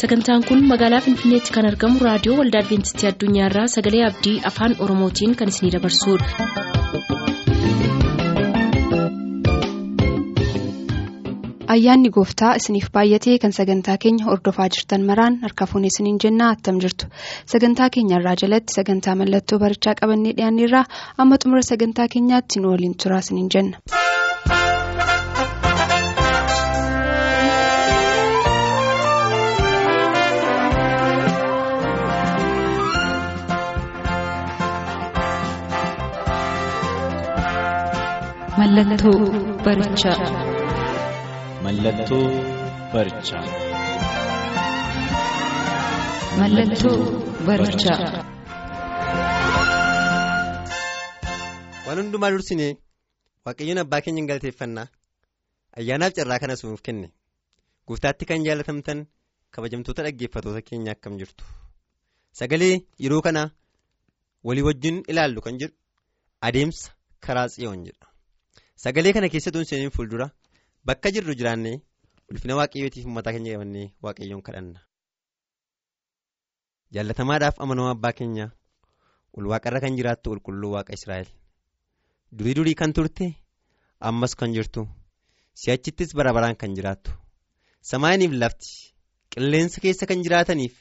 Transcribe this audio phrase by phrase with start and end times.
[0.00, 5.54] sagantaan kun magaalaa finfinneetti kan argamu raadiyoo waldaa adventistii addunyaarraa sagalee abdii afaan oromootiin kan
[5.54, 7.28] isinidabarsudha.
[11.74, 16.78] ayyaanni gooftaa isiniif baay'atee kan sagantaa keenya hordofaa jirtan maraan harka fuunee isiniin jennaa attam
[16.84, 17.10] jirtu
[17.54, 20.84] sagantaa keenya irraa jalatti sagantaa mallattoo barichaa qabannee dhiyaanneerraa
[21.24, 23.76] amma xumura sagantaa keenyaatti nu waliin turaa isiniin jenna.
[38.58, 39.18] Mallattoo
[39.64, 40.16] barichaa.
[41.64, 42.24] Mallattoo
[42.92, 43.42] barichaa.
[46.40, 46.96] Mallattoo
[47.46, 47.98] barichaa.
[51.86, 52.72] Waan hundumaa dursinee
[53.46, 54.86] waaqayyoon abbaa keenya galateeffannaa
[55.82, 57.08] ayyaanaaf carraa kana nuuf kenne
[57.88, 59.06] guutaatti kan jaalatamtan
[59.54, 61.44] kabajamtoota dhaggeeffatoota keenya akkam jirtu
[62.42, 62.74] sagalee
[63.06, 63.42] yeroo kana
[64.50, 65.74] walii wajjin ilaallu kan jedhu
[66.50, 66.90] adeemsa
[67.26, 68.07] karaa tsiyoon jedha
[68.84, 70.26] sagalee kana keessattuu seeniin fuuldura
[70.90, 71.76] bakka jirru jiraannee
[72.30, 74.80] ulfina waaqayyootiif mataa keenya qabannee waaqayyoon kadhanna.
[76.94, 78.46] Jaalatamaadhaaf amanamaa abbaa keenya
[79.38, 81.28] ulwaaqarra kan jiraattu qulqulluu waaqa israa'el.
[82.36, 83.26] Durii durii kan turte
[84.10, 84.86] ammas kan jirtu
[85.62, 87.10] si'achittis bara baraan kan jiraattu.
[87.90, 88.70] Samaayiniif lafti
[89.32, 90.74] qilleensa keessa kan jiraataniif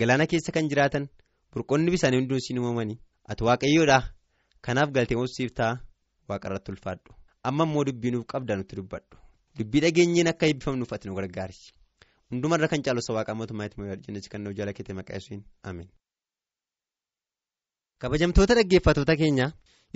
[0.00, 1.08] galaana keessa kan jiraatan
[1.52, 2.98] burqonni bisaanii hunduu siin uumamanii
[3.30, 3.98] ati waaqayyoodha
[4.66, 5.72] kanaaf galtee siif ta'a
[6.28, 7.10] waaqarratti ulfaadhu
[7.48, 9.16] amma immoo dubbii nuuf qabda nutti dubbadhu.
[9.58, 11.54] Dubbii dhageenyeen akka eebbifamnuuf ati nu gargaari
[12.30, 15.88] hundumarra kan caalu waaqa mootummaatti moo jennee kan nuuf jaalakete maqaa isuun ameen.
[18.02, 19.46] kabajamtoota dhaggeeffatoota keenya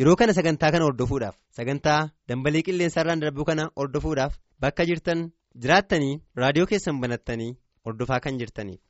[0.00, 5.24] yeroo kana sagantaa kana hordofuudhaaf sagantaa dambalii qilleensarraan darbuu kana hordofuudhaaf bakka jirtan
[5.62, 7.50] jiraattanii raadiyoo keessan banattanii
[7.84, 8.80] hordofaa kan jirtaniif.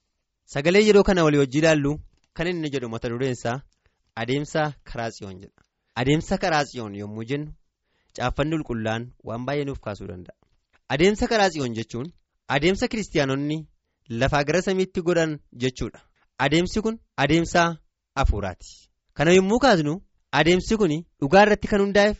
[0.54, 1.92] Sagalee yeroo kana walii wajjii ilaallu
[2.36, 3.56] kan inni jedhu mata dureensaa
[4.22, 5.62] adeemsa karaa tsiyoon jedha.
[6.00, 7.52] Adeemsa karaa tsiyoon yommuu jennu
[8.18, 10.36] caaffanni qulqullaan waan baay'ee nuuf kaasuu danda'a
[10.96, 12.12] adeemsa karaa tsiyoon jechuun
[12.56, 13.58] adeemsa kiristaanonni
[14.20, 16.00] lafaa gara samiitti godhan jechuudha
[16.46, 17.64] adeemsi kun adeemsa
[18.20, 18.76] hafuuraati
[19.14, 19.94] kana yommuu kaasnu.
[20.38, 22.16] Adeemsi kun dhugaa irratti kan hundaa'eef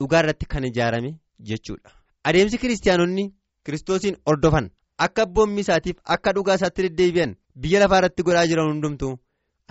[0.00, 1.08] dhugaa irratti kan ijaarame
[1.48, 1.90] jechuudha.
[2.24, 3.24] Adeemsi kiristaanonni
[3.64, 4.68] kiristoosiin hordofan
[5.06, 7.32] akka abboommi isaatiif akka dhugaa isaatti deddeebi'an
[7.64, 9.10] biyya lafaa irratti godhaa jiran hundumtuu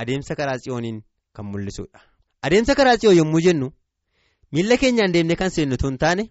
[0.04, 0.98] adeemsa karaa tsiyooniin
[1.36, 2.00] kan mul'isudha.
[2.46, 3.72] Adeemsa karaa tsiyoon yommuu jennu
[4.52, 6.24] miila keenyaan deemnee kan seennu tun taane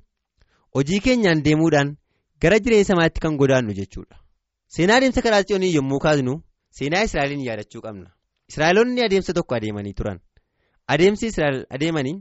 [0.74, 1.96] hojii keenyaan deemuudhaan
[2.42, 4.16] gara jireenya samaatti kan godaannu jechuudha.
[4.74, 6.34] Seenaa adeemsa karaa tsiyoonii yommuu kaasnu
[6.78, 8.10] seenaa Israa'eliin yaadachuu qabna.
[8.50, 10.18] Israa'eloonni adeemsa tokko adeemanii turan.
[10.94, 12.16] Adeemsi Israa'el adeemanii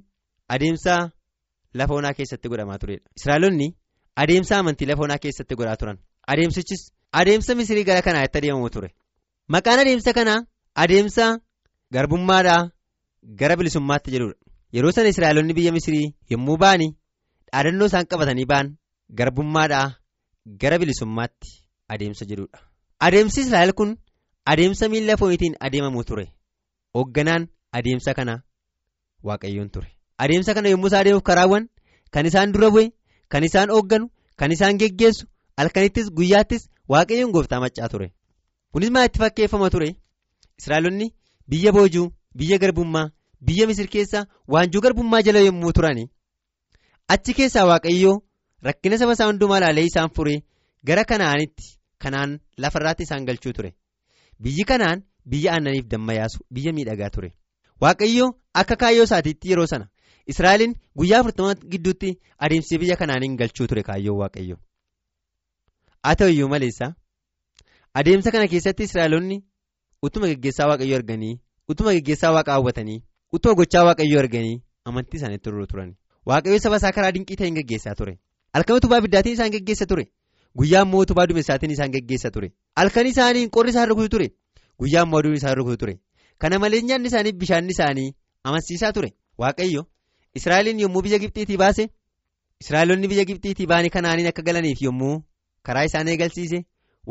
[0.56, 0.94] adeemsa
[1.74, 3.06] lafa onaa keessatti godhamaa turedha.
[3.20, 3.68] Israa'elonni
[4.24, 5.98] adeemsa amantii lafa onaa keessatti godhaa turan.
[6.28, 6.82] Adeemsichis
[7.12, 8.90] adeemsa Misirii gara kanaatti adeemamu ture.
[9.48, 10.40] Maqaan adeemsa kanaa
[10.84, 11.26] adeemsa
[11.94, 12.62] garbummaadhaa
[13.40, 14.36] gara bilisummaatti jedhudha.
[14.74, 16.92] Yeroo sana Israa'elonni biyya Misirii yommuu ba'anii
[17.52, 18.74] dhaadannoo isaan qabatanii ba'an
[19.20, 19.86] garbummaadhaa
[20.62, 21.50] gara bilisummaatti
[21.96, 22.60] adeemsa jedhudha.
[23.00, 23.98] Adeemsi Israa'el kun
[24.46, 26.26] adeemsa miila fooniitiin adeemamu ture.
[26.96, 28.36] Hoogganaan adeemsa kana.
[29.28, 29.88] Waaqayyoon ture
[30.24, 31.70] adeemsa kana yommuu isaa adeemuuf karaawwan
[32.14, 32.86] kan isaan dura bu'e
[33.32, 35.26] kan isaan hoogganu kan isaan geggeessu
[35.58, 36.64] halkanittis guyyaattis
[36.94, 38.08] waaqayyoon gooftaa maccaa ture
[38.74, 39.90] kunis maa itti fakkeeffama ture
[40.60, 41.08] israa'elonni
[41.54, 42.06] biyya boojuu
[42.42, 43.10] biyya garbummaa
[43.42, 46.06] biyya misir keessa waanjuu garbummaa jala yommuu turani
[47.16, 48.16] achi keessaa waaqayyoo
[48.70, 50.40] rakkina saba isaa hundumaa ilaalee isaan furee
[50.88, 51.66] gara kanaanitti
[52.06, 53.72] kanaan lafarraatti isaan galchuu ture
[54.40, 55.04] biyyi kanaan
[55.34, 57.30] biyya aannaniif damma yaasu biyya miidhagaa ture.
[57.82, 59.88] Waaqayyoo akka kaayyoo isaatiitti yeroo sana
[60.34, 62.10] Israa'eliin guyyaa afurtama gidduutti
[62.46, 64.58] adeemsee biyya kanaaniin galchuu ture kaayyoo waaqayyoo.
[66.04, 66.88] Haa ta'uyyuu maleessa
[67.94, 69.38] adeemsa kana keessatti Israa'elonni
[70.10, 71.36] utuma geggeessaa waaqayyoo arganii
[71.70, 73.00] utuma geggeessaa waaqa hawwatanii
[73.34, 75.96] utuma gochaa waaqayyoo arganii amantii isaaniitti turuu turan.
[76.30, 78.14] Waaqayyoo saba isaa karaa dinqii ta'een geggeessaa ture.
[78.54, 80.06] Halkan utubaa biddaatiin isaan geggeessa ture.
[80.58, 82.52] Guyyaa immoo utubaa duumessaatiin isaan geggeessa ture.
[82.76, 84.28] Halkan isaanii qorri isaan rukutu ture.
[84.80, 86.00] Guyyaa immoo aduun isaan rukutu ture.
[86.40, 88.10] Kana malee nyaanni isaanii bishaanni isaanii
[88.44, 89.86] amansiisaa ture waaqayyo
[90.38, 91.90] Israa'eliin yommuu biyya Gibxiitii baase
[92.64, 95.24] Israa'elonni biyya Gibxiitii ba'anii kanaaniin akka galaniif yommuu
[95.70, 96.60] karaa isaan eegalsiise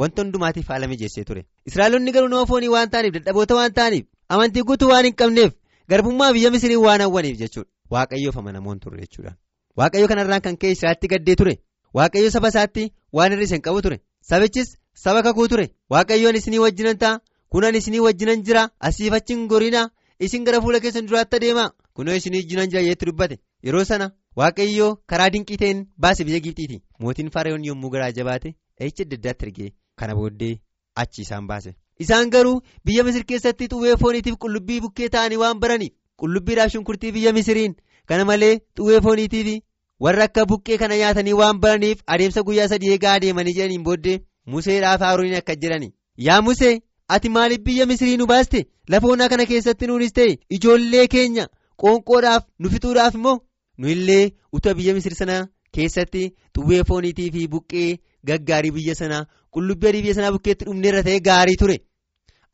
[0.03, 4.63] wanta hundumaatiif haala mijeessee ture Israa'elonni garuu nama foonii waan ta'aniif dadhaboota waan ta'aniif amantii
[4.71, 5.53] guutuu waan hin qabneef
[5.89, 7.71] garbummaa biyya Misirii waan hawwaniif jechuudha.
[7.91, 9.37] Waaqayyoof amanamoon ture jechuudha
[9.77, 11.55] waaqayyo kanarraan kan ka'e Israa'elitti gaddee ture.
[11.95, 14.01] Waaqayyo saba isaatti waan hir'ise hin qabu ture.
[14.21, 15.67] Sabichis saba kakuu ture.
[15.91, 17.21] Waaqayyoon isinii wajjinan ta'a.
[17.49, 18.63] kunan isinii wajjinan jira.
[18.81, 23.39] Asiif achiin goriina isin gara fuula keessan duraatti adeema kunoo isinii wajjinan jira jeetti dubbate.
[23.63, 24.11] Yeroo sana
[24.41, 26.83] waaqayyoo karaa dinqii ta'een baase biyya Gibxiiti.
[27.01, 30.55] Mootiin Faareewoon yommuu garaa jabaate eeyicha adda addaatti ergee kana booddee
[31.03, 31.75] achi isaan baase.
[31.99, 37.33] Isaan garuu biyya Misir keessatti xuwwee fooniitiif qullubbii bukkee ta'anii waan baraniif qullubbiidhaaf shunkurtii biyya
[37.33, 37.75] Misiriin.
[38.07, 39.63] Kana malee xuwwee fooniitiif
[40.01, 45.03] warra akka buqqee kana nyaatanii waan baraniif adeemsa guyyaa sadii eegaa adeemanii jedhaniin booddee Museedhaaf
[45.03, 45.93] Arooniin akka jedhani.
[46.17, 48.67] Yaa Musee ati maaliif biyya Misirii nu baaste?
[48.89, 51.49] Lafa onaa kana keessatti nuunis ta'e ijoollee keenya
[51.83, 53.39] qoonqoodhaaf nu fixuudhaaf immoo
[53.79, 56.23] nu illee utuu biyya Misir sana keessatti
[56.55, 57.99] xuwwee fooniitii fi buqqee
[58.29, 61.77] gaggaarii biyya sanaa qullubbii adii biyya sanaa bukkeetti dhumneerra ta'e gaarii ture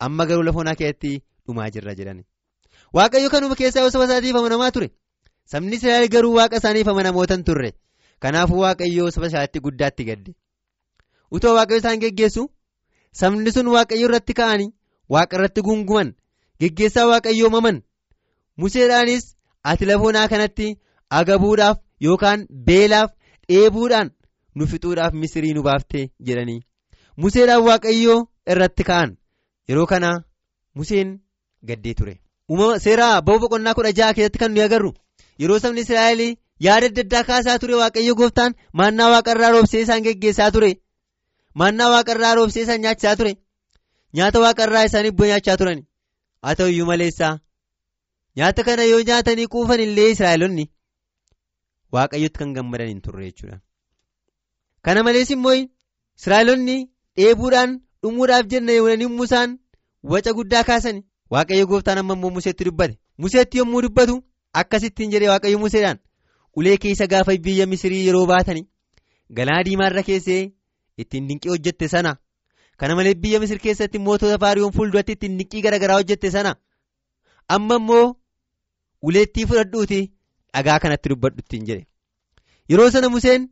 [0.07, 1.13] amma garuu lafa onaa keessatti
[1.47, 2.23] dhumaa jirra jedhani.
[2.97, 4.89] Waaqayyo kanuma keessaa saba isaatiif amanamaa ture.
[5.53, 7.71] Sabni Israa'el garuu waaqa isaaniif amanamoota hin turre.
[8.23, 10.35] Kanaafuu waaqayyo saba isaatti guddaatti gadde.
[11.31, 12.43] Utoo waaqayyo isaan geggeessu?
[13.21, 14.71] Sabni sun waaqayyo irratti ka'anii
[15.15, 16.13] waaqa irratti gunguman
[16.61, 17.83] geggeessaa waaqayyoo maman
[18.57, 19.25] museedhaanis
[19.71, 20.69] ati lafa onaa kanatti
[21.19, 23.11] agabuudhaaf yookaan beelaaf
[23.49, 24.11] dheebuudhaan
[24.57, 26.61] nu fixuudhaaf misirii nu baaftee jedhanii.
[27.17, 28.19] Museedhaan waaqayyoo
[28.55, 29.17] irratti ka'an
[29.73, 30.11] yeroo kana
[30.77, 31.11] museen
[31.71, 32.15] gaddee ture.
[32.51, 34.91] uumama seeraa ba'uu boqonnaa kudha jaha keessatti kan nuyi agarru.
[35.43, 36.21] Yeroo sabni israa'el
[36.67, 40.71] yaada adda addaa kaasaa ture waaqayyo gooftaan maannaa waaqarraa roobsee isaan geggeessaa ture.
[41.61, 43.33] Maannaa waaqarraa roobsee isaan nyaachisaa ture.
[44.17, 45.81] Nyaata waaqarraa isaaniif bu'ee nyaachaa turan.
[46.43, 47.35] Haa ta'u iyyuu maleessaa
[48.37, 50.65] nyaata kana yoo nyaatanii quufan illee israa'elonni
[51.95, 53.57] waaqayyotti kan gammadan hin turre jechuudha.
[54.85, 55.55] kana malees immoo
[56.19, 56.77] israa'elonni
[57.17, 57.71] dheebuudhaan
[58.03, 59.51] dhumuudhaaf jenna yoonanii musaan
[60.03, 61.03] waca guddaa kaasan.
[61.33, 64.15] Waaqayyo gooftaan amma immoo Museetti dubbate Museetti yommuu dubbatu
[64.61, 65.99] akkasittiin jedhee Waaqayyo Museedhaan
[66.57, 68.67] ulee keessa gaafa biyya Misirii yeroo baatanii
[69.37, 70.53] galaana diimaarra keessee
[70.99, 72.13] ittiin dinqii hojjette sana
[72.77, 76.53] kana malee biyya Misir keessatti mootota faariyoon fuulduratti ittiin dinqii garaagaraa hojjette sana
[77.57, 78.05] amma immoo
[79.03, 80.01] uleettii fudhadhuuti
[80.55, 81.87] dhagaa kanatti dubbadhu ittiin jedhe
[82.71, 83.49] yeroo sana Museen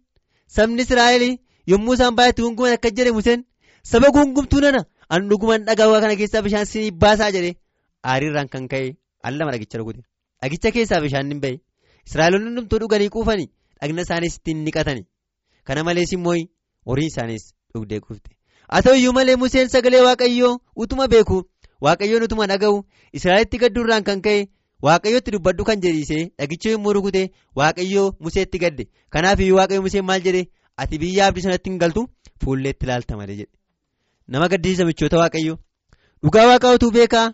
[0.58, 1.24] sabni Israa'el
[1.72, 3.44] yommuu isaan baay'atti gunguman akka jedhe Museen
[3.82, 4.84] saba gungumtuu nana
[5.16, 7.52] an dhuguman dhagaa kana keessaa bishaan sinii baasaa jedhe.
[8.10, 8.96] aariirraan kan ka'e
[9.30, 10.00] allama dhagicha rukute
[10.42, 11.56] dhagicha keessaa bishaan hin bahe
[12.08, 13.48] israa'eloonni hundumtuu dhuganii quufanii
[13.80, 15.06] dhagna isaaniis ittiin niqatanii.
[15.66, 16.36] Kana malees immoo
[16.90, 18.30] horiin isaaniis dhugdee quufte.
[18.70, 20.54] Haa ta'u iyyuu malee museen sagalee waaqayyoo
[20.84, 21.38] utuma beeku.
[21.86, 22.80] Waaqayyoon utuma dhaga'u
[23.18, 24.48] israa'elitti gadduurraan kan ka'e
[24.88, 27.22] waaqayyootti dubbadhu kan jedhiise dhagicha yommuu rukute
[27.60, 28.84] waaqayyoo museetti gadde.
[29.16, 30.42] Kanaaf iyyuu waaqayyo museen maal jedhe?
[30.82, 32.08] Ati biyya abdii sanatti hin galtu?
[32.44, 33.52] Fuulleetti ilaalta malee jedhe
[34.32, 35.58] nama gaddisiisa michoota waaqayyoo.
[36.22, 37.26] Dhugaa waaqaa utuu beekaa.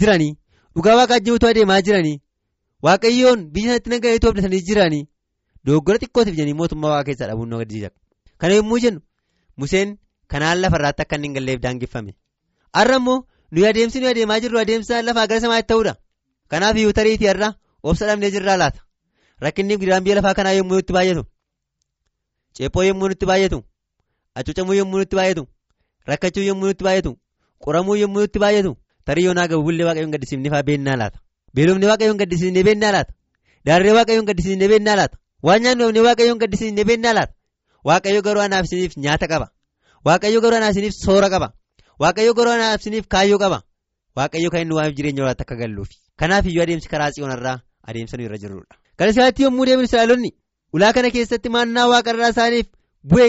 [0.00, 0.32] jiranii
[0.74, 2.18] dhugaa waaqaa jiruutu adeemaa jiranii
[2.86, 5.00] waaqayyoon biyya sanatti nagaa itoo abdatanii jiranii
[5.66, 7.90] dogoggora xiqqootiif jedhanii mootummaa waaqaa keessaa dhabuun nama gaddisiisa
[8.44, 9.00] kana yommuu jennu
[9.62, 9.88] museen
[10.34, 12.12] kanaan lafarraatti akka inni hin galleef daangeffame.
[12.76, 13.16] Har'a immoo
[13.52, 15.94] nuyi adeemsi nuyi adeemaa jirru adeemsa lafaa gara samaatti ta'uudha
[16.54, 17.48] kanaaf iyyuu tariitii har'a
[17.82, 18.80] obsa dhabnee jirraa laata.
[19.44, 21.22] Rakkinni gudaan biyya lafaa kanaa yommuu nutti baay'atu
[22.56, 23.58] ceephoo yommuu nutti baay'atu
[24.38, 25.42] acuucamuu yommuu nutti baay'atu
[26.08, 27.12] rakkachuu yommuu nutti baay'atu
[27.64, 28.72] qoramuu yommuu nutti baay'atu.
[29.06, 31.18] tarii yoonaa gabubullee waaqayyoon gaddisiifnee fa'aa beennaa laata.
[31.54, 33.12] Beelofnee waaqayyoon gaddisiifnee beennaa laata.
[33.66, 35.16] Daarree waaqayyoon gaddisiifnee beennaa laata.
[35.46, 37.32] Waan nyaannu dhabnee waaqayyoon gaddisiifnee beennaa laata.
[37.88, 39.46] Waaqayyo garuu anaaf isiniif nyaata qaba.
[40.06, 41.48] Waaqayyo garuu anaaf isiniif soora qaba.
[42.02, 43.58] Waaqayyo garuu anaaf isiniif kaayyoo qaba.
[44.16, 45.96] Waaqayyo kan inni waa'eef jireenya waraatti akka galluufi.
[46.20, 47.56] Kanaaf iyyuu adeemsi karaa tsiyoonarraa
[47.88, 48.74] adeemsa nu irra jirrudha.
[48.96, 50.30] Kana isaatti yommuu deeman israa'elonni
[50.74, 52.66] ulaa kana keessatti maannaa waaqarraa isaaniif
[53.10, 53.28] bu'e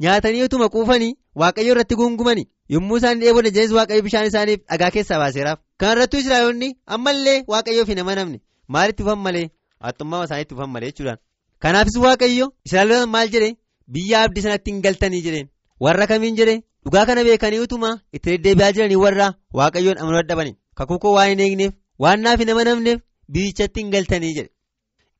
[0.00, 5.18] nyaatanii utuma quufanii waaqayyo irratti gungumanii yommuu isaan dheebonne jedhes waaqayyo bishaan isaaniif dhagaa keessaa
[5.22, 5.58] baaseeraaf.
[5.80, 8.38] Kan irrattu israa'elonni ammallee waaqayyoof hin amanamne.
[8.74, 9.46] Maalitti dhufan malee?
[9.84, 11.18] Haxxummaa isaaniitti dhufan malee jechuudhaan.
[11.62, 13.50] Kanaafis waaqayyo israa'elota maal jedhe?
[13.94, 15.48] Biyya abdii sanatti hin galtanii jedheen.
[15.84, 16.56] Warra kamiin jedhe?
[16.84, 19.26] Dhugaa kana beekanii utuma itti deddeebi'aa jiranii warra
[19.58, 21.72] waaqayyoon amanuu dadhabanii kakuu koo waan hin eegneef
[22.04, 23.00] waan naaf hin amanamneef
[23.36, 24.50] biyyichatti hin galtanii jedhe.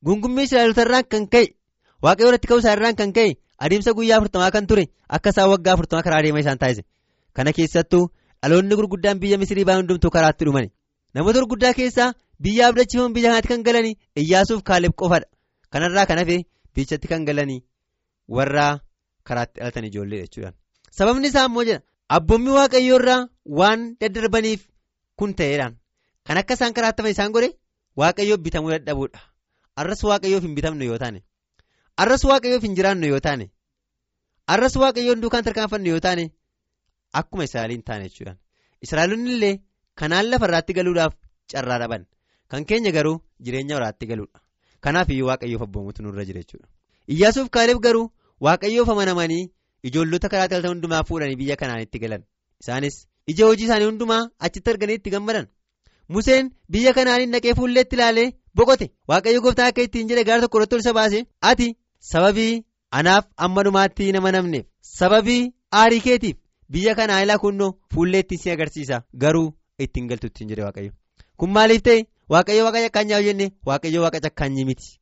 [0.05, 1.47] Gungummii israa'elotarraan kan ka'e
[2.05, 3.31] waaqayyo irratti ka'uu isaarraan kan ka'e
[3.65, 4.85] adeemsa guyyaa afurtamaa kan ture
[5.17, 6.83] akka isaan waggaa afurtamaa karaa adeemaa isaan taasise.
[7.35, 8.03] Kana keessattuu
[8.43, 10.69] dhaloonni gurguddaan biyya misirii ba'an hundumtuu karaatti dhumani
[11.13, 12.13] namoota gurguddaa keessaa
[12.43, 15.27] biyya abdachiifaman biyya kanaatti kan galanii iyyaasuuf kaaleb qofadha
[15.73, 16.37] kanarraa kan hafe
[16.75, 17.59] biyyichatti kan galanii
[18.37, 18.65] warra
[19.27, 20.51] karaatti dhalatan ijoollee jechuudha
[20.97, 21.81] sababni isaa immoo jedha.
[22.17, 23.21] Abboommii waaqayyoo irraa
[23.59, 24.61] waan daddarbaniif
[25.19, 25.73] kun ta'eedhaan.
[26.27, 27.49] Kan akka isaan karaatti hafan isaan godhe
[28.01, 29.19] waaqayyoof bitamuu dadhabuudha.
[29.79, 31.19] Arras waaqayyoof hin bitamnu yoo taane
[32.03, 33.45] arras waaqayyoof hin jiraannu yoo taane
[34.53, 36.25] arras waaqayyoon duukaan tarkaanfannu yoo taane
[37.21, 38.33] akkuma israa'eliin taane jechuudha
[38.87, 39.55] israa'elonni illee
[40.01, 41.13] kanaan lafa irraatti galuudhaaf
[41.53, 42.03] carraa dhaban.
[42.51, 44.39] Kan keenya garuu jireenya waraatti galuudha.
[44.85, 46.67] Kanaaf iyyuu waaqayyoof abboomutu nurra jira jechuudha.
[47.13, 48.05] Iyyaasuuf kaaleef garuu
[48.45, 49.43] waaqayyoof amanamanii
[49.89, 52.23] ijoollota karaa dhalatan hundumaa fuudhanii biyya kanaan itti galan.
[52.61, 52.95] Isaanis
[53.33, 55.47] ija hojii isaanii hundumaa achitti arganii itti gammadan.
[56.15, 58.87] Museen biyya kanaaniin naqee fuulleetti ilaalee boqote.
[59.09, 61.19] Waaqayyo gooftaan akka ittiin jedhe gaara tokko irratti isa baase
[61.51, 61.67] ati
[61.99, 65.41] sababii anaaf amma dhumaatti nama namneef sababii
[65.81, 66.37] aarii keetiif
[66.69, 69.01] biyya kanaa ilaa kunnoo fuullee ittiin si agarsiisa.
[69.17, 70.91] Garuu ittiin galtu ittiin jedhe waaqayyo.
[71.37, 72.05] Kun maaliif ta'e?
[72.29, 73.51] Waaqayyo waaqa cakkaanyaa jenne.
[73.65, 74.99] Waaqayyo waaqa cakkaanyii miti.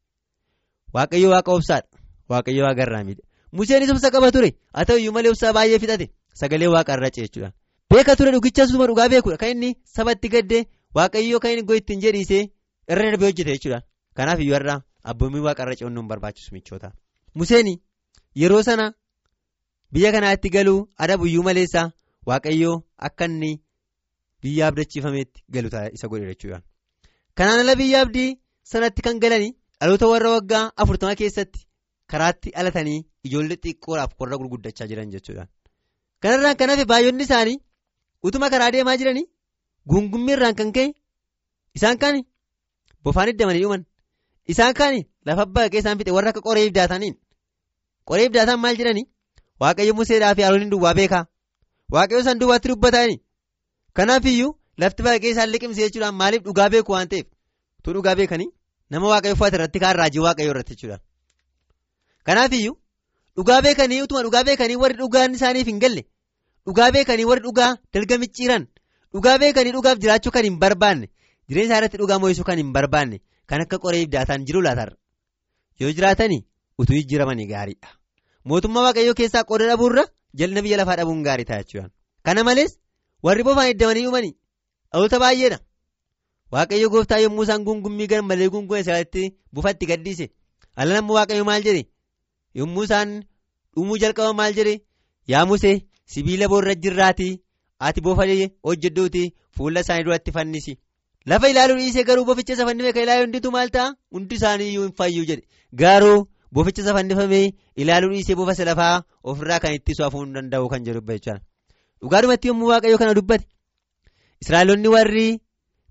[0.96, 1.88] Waaqayyo waaqa obsaadha.
[2.30, 3.04] Waaqayyo waaqa irraa
[3.52, 4.50] museenis obsa qaba ture?
[4.74, 6.12] Haa ta'uyyuu malee obsaa baay'ee fixate.
[6.34, 7.54] Sagalee waaqa irra ceechuudhaan
[7.90, 9.38] beeka ture dhugicha suma dhugaa beekuudha.
[9.38, 10.64] Kan inni sabatti gaddee
[10.96, 12.44] waaqayyo kan inni go'ittiin jedhiisee
[12.92, 13.82] irra darbee hojjete jechuudha.
[14.18, 16.90] Kanaaf iyyuu irraa abboommii waaqa irra ce'uun nu barbaachisu michoota.
[17.38, 17.68] Museen
[18.42, 18.86] yeroo sana
[19.94, 21.92] biyya kanaatti galuu adabuyyuu maleessaa
[22.30, 22.76] waaqayyoo
[23.10, 23.52] akka inni
[24.42, 26.60] biyya abdachiifameetti galu isa godhe jechuudha.
[27.38, 28.30] Kanaan ala biyya abdii
[28.72, 31.66] sanatti kan galanii dhaloota warra waggaa afurtama keessatti
[32.12, 35.48] karaatti alatanii ijoollee xiqqoodhaaf warra gurguddachaa jiran jechuudha.
[36.22, 37.58] Kanarraan kan hafe baay'oonni isaanii
[38.28, 39.28] utuma karaa deemaa jiranii
[39.90, 40.88] guungummiirraan kan ka'e
[41.78, 42.24] isaan kaan
[43.04, 43.86] bofaan iddamanii dhuman
[44.48, 47.16] isaan kaan lafa baqee isaan fixe warra akka qoree ibdaataniin.
[48.08, 49.06] Qoree ibdaataan maal jedhanii?
[49.62, 51.26] Waaqayyo museedhaa fi haroonni duwwaa beekaa.
[51.94, 53.20] Waaqayyo isaan duwwaatti dubbatanii
[53.94, 57.26] kanaaf iyyuu lafti baqee isaan liqimse jechuudhaan maaliif dhugaa beeku waan ta'eef?
[57.84, 58.50] Tu dhugaa beekanii
[58.90, 60.98] nama waaqayyo uffata irratti kaan raajii waaqayyo irratti jechuudha
[62.28, 62.76] kanaaf iyyuu
[63.38, 66.04] dhugaa beekanii utuma dhugaa beekanii warri dhugaan isaaniif hin galle.
[66.66, 68.68] Dhugaa beekanii warri dhugaa dalga micciiran.
[69.14, 71.08] Dhugaa beekanii dhugaaf jiraachuu kan hin barbaanne.
[71.50, 74.96] Jireenya isaa irratti dhugaa mo'isuu kan hin barbaanne kan akka qoree ibdaataan jiru laatarra
[75.82, 76.42] yoo jiraatanii
[76.80, 77.90] utuu jijjiiramanii gaariidha.
[78.50, 80.04] Mootummaa waaqayyoo keessaa qooda dhabuurra
[80.42, 81.90] jalna biyya lafaa dhabuun gaarii ta'a jechuudha
[82.26, 82.80] kana malees
[83.24, 84.34] warri bofaan iddamanii uumanii
[84.92, 85.60] dhaloota baay'eedha.
[86.52, 89.24] Waaqayyo gooftaa yommuu isaan gungummii gan malee gungume isaatti
[89.54, 90.28] bufatti gaddiise.
[90.76, 91.84] Ala nammoo waaqayyo maal jedhe?
[92.60, 93.10] Yommuu isaan
[93.76, 94.76] dhumuu jalqaba maal jedhe?
[95.28, 95.76] Yaa musee
[96.06, 97.34] sibiila boorra jirraatii
[97.80, 98.24] ati bofa
[98.64, 99.24] hojjedhuuti
[99.58, 100.78] fuula isaanii duratti fannisi
[101.32, 103.96] lafa ilaaluu dhiisee garuu boficha isa fannifame kan ilaalu hunditu maal ta'a?
[104.16, 105.44] Hundi isaanii iyyuu hin fayyu jedhe.
[105.82, 107.42] Garuu boficha isa fannifame
[107.76, 111.40] ilaaluu dhiisee bofa lafaa ofirraa kan ittisu hafuu hin danda'u kan jedhu jechuudha
[112.02, 113.46] dhugaadhumatti yommuu waaqayyo kana dubbate
[114.44, 115.28] israa'elonni warri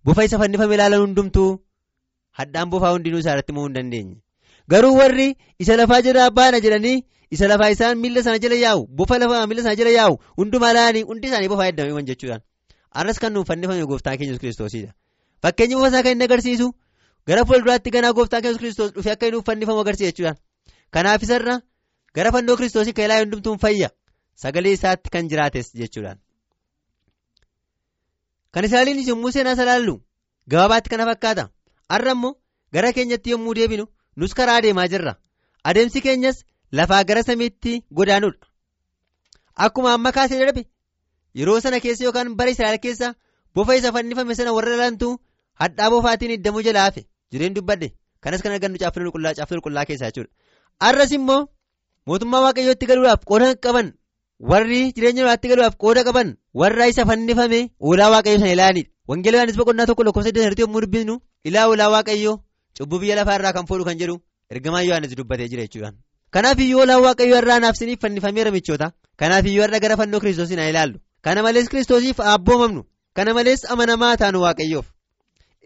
[0.04, 1.50] bofa isa fannifame ilaalan hundumtuu
[2.40, 4.16] hadhaan bofaa hundinuu isaa irratti mo'uu hin dandeenye.
[4.72, 5.28] Garuu warri
[5.62, 6.98] isa lafaa jala baana jedhanii
[7.30, 11.02] isa lafaa isaan miila sana jala yaa'u bofa lafaa miila sana jala yaa'u hundumaa laanii
[11.10, 12.42] hundi isaanii bofaa heddameewwan jechuudhaan.
[13.00, 14.92] Arras kan nuuf fannifame gooftaan keenya kiristoosidha
[15.42, 16.68] fakkeenyi bofa isaa kan inni agarsiisu
[17.26, 20.38] gara fuulduraatti ganaa gooftaan keenya kiristoos dhufee akka inni fannifamu agarsiisa jechuudhaan
[20.94, 21.54] kanaaf isarra
[22.14, 23.90] gara fannoo kiristoosii kan ilaalu hundumtuun fayya.
[24.42, 26.18] Sagalee isaatti kan jiraates jechuudhaan.
[28.52, 29.94] kan israa'eliinis yommuu seenaa salaallu
[30.50, 31.44] gabaabaatti kana fakkaata.
[31.92, 32.32] Har'a immoo
[32.74, 33.84] gara keenyatti yommuu deebinu
[34.16, 35.12] nus karaa adeemaa jirra.
[35.64, 36.38] Adeemsi keenyas
[36.72, 38.46] lafaa gara samiitti godaanuudha.
[39.64, 40.62] Akkuma amma kaasee darbe
[41.40, 43.14] yeroo sana keessa yookaan bara israa'el keessa
[43.56, 45.08] bofa isa fannifame sana warra lalantu
[45.60, 47.02] hadhaa bofaatiin iddamuu jala hafe.
[47.32, 47.88] Jireen dubbadde
[48.22, 50.30] kanas kan argannu caaffanni qulqullaa keessaa jechuudha.
[50.84, 51.40] Har'as immoo
[52.08, 53.86] mootummaa waaqayyootti galuudhaaf qooda qaban.
[54.50, 56.28] Warri jireenya namaatti galuudhaaf qooda qaban
[56.60, 61.14] warra isa fannifame oolaa waaqayyoo sana ilaalanidha wangeela yohaannis boqonnaa tokko lakkoofsa saddeet yommuu dubbisnu
[61.48, 62.34] ilaa oolaa waaqayyoo
[62.78, 64.16] cubbuu biyya lafaa irraa kan fuudhu kan jedhu
[64.52, 65.90] ergamaa yohaannis dubbatee jira jechuudha
[66.34, 68.86] kanaaf iyyuu oolaan waaqayyoo irraa naaf siniif fannifameera michoota
[69.22, 70.98] kanaaf iyyuu irra gara fannoo kiristoosii na ilaallu.
[71.24, 72.82] Kana malees kiristoosiif abboomamnu
[73.16, 74.86] kana malees amanamaa taanu waaqayyoof.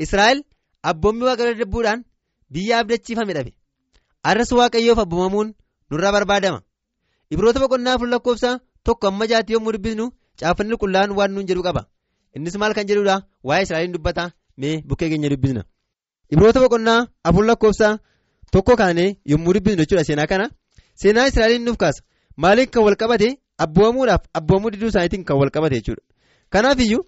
[0.05, 0.39] Israa'el
[0.91, 2.01] abboommii waaqayyoo dadhabbuudhaan
[2.53, 3.53] biyya abdachiifame dhabe
[4.31, 5.49] arras waaqayyoof abboomamuun
[5.91, 6.61] nurraa barbaadama.
[7.33, 8.51] Ibroota boqonnaa afur lakkoofsa
[8.85, 10.05] tokko amma jaatti yommuu dubbisnu
[10.41, 11.83] caaffanni qulqullaa'aan waan nuun jedhu qaba.
[12.37, 13.17] Innis maal kan jedhudha?
[13.49, 14.25] Waa'ee israa'eliin dubbata
[14.61, 15.63] mee bukkee keenya dubbisna.
[16.33, 17.89] Ibroota boqonnaa afur lakkoofsa
[18.53, 20.47] tokko kaanee yommuu dubbisnu jechuudha seenaa kana.
[21.01, 22.03] Seenaa israa'eliin nuuf kaasa.
[22.37, 23.29] Maaliif kan wal qabate?
[23.65, 26.03] Abboomamuudhaaf abboomamuu diduu isaaniitiin kan wal qabate jechuudha.
[26.53, 27.03] Kanaaf iyyuu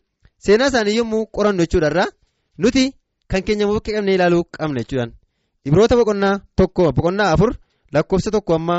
[0.45, 2.09] seenaa isaanii yommuu qorannu jechuudha irraa
[2.63, 2.85] nuti
[3.31, 5.13] kan keenya bukkee qabnee ilaaluu qabna jechuudhaan.
[5.69, 7.51] Ibroota boqonnaa tokko boqonnaa afur
[7.95, 8.77] lakkoofsa tokko amma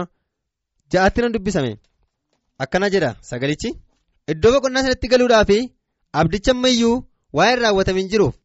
[0.94, 1.72] ja'aatti nan dubbisame.
[2.64, 3.70] Akkana jedha sagalichi.
[4.32, 5.50] Iddoo boqonnaa sanatti galuudhaaf
[6.20, 6.96] abdicha ammayyuu
[7.38, 8.36] waa'ee raawwatamin jiruuf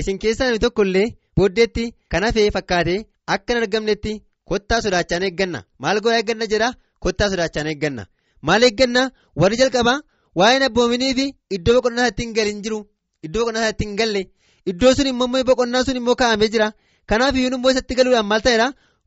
[0.00, 1.06] isin keessaa namni tokko illee
[1.36, 2.94] booddeetti kan hafee fakkaate
[3.34, 4.12] akka hin argamnetti
[4.48, 5.60] kottaa sodaachaan eegganna.
[5.82, 6.68] Maal godhaa eegganna jedha?
[7.04, 8.02] Kottaa sodaachaan eegganna.
[8.46, 9.02] Maal eegganna?
[9.40, 9.98] Warri jalqabaa
[10.38, 11.26] waa'een abboominii fi
[11.56, 12.78] iddoo boqonnaa sanatti hin galin jiru.
[13.26, 14.22] Iddoo boqonnaa sanatti hin galle.
[14.70, 16.68] Iddoo sun immoo boqonnaa sun immoo kaa'amee jira.
[17.10, 18.66] Kanaaf iyyuu immoo isatti galuudhaan maal ta'eera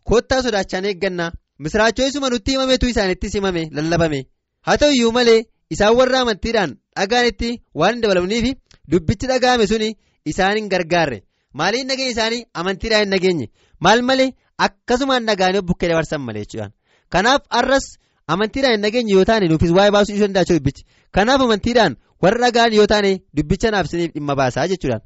[0.09, 1.25] kottaa sodaachaan eegganna
[1.63, 4.19] misiraachoo isuma nutti himametu isaanittis himame lallabame.
[4.65, 5.39] Haa ta'u iyyuu malee
[5.75, 8.45] isaan warra amantiidhaan dhagaanitti waan hin dabalamniif
[8.91, 9.89] dubbichi dhaga'ame suni
[10.31, 11.19] isaan hin gargaarre.
[11.59, 13.47] Maaliin nageenya isaanii amantiidhaan hin nageenye?
[13.85, 14.29] Maal malee?
[14.65, 16.71] Akkasumaan dhagaanii bukkee dabarsan malee jechuudhaan.
[17.13, 17.85] Kanaaf arras
[18.33, 20.83] amantiidhaan hin nageenye yoo taane nuufis waa'ee baasuu ishee danda'a dubbichi
[21.15, 25.01] kanaaf amantiidhaan warra dhagaan yoo taane dubbicha naaf isiniif dhimma baasaa jechuudhaan.